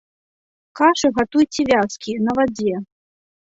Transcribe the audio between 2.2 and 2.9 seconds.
на вадзе.